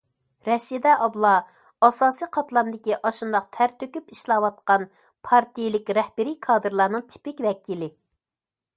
رەشىدە 0.45 0.93
ئابلا 1.07 1.33
ئاساسىي 1.87 2.29
قاتلامدىكى 2.37 2.97
ئاشۇنداق 3.09 3.47
تەر 3.59 3.77
تۆكۈپ 3.83 4.17
ئىشلەۋاتقان 4.17 4.89
پارتىيەلىك 5.29 5.95
رەھبىرىي 6.01 6.39
كادىرلارنىڭ 6.49 7.09
تىپىك 7.15 7.49
ۋەكىلى. 7.49 7.95